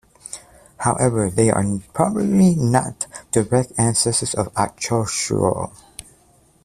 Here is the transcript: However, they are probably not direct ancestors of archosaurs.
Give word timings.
However, 0.79 1.29
they 1.29 1.51
are 1.51 1.63
probably 1.93 2.55
not 2.55 3.05
direct 3.31 3.73
ancestors 3.77 4.33
of 4.33 4.51
archosaurs. 4.55 5.71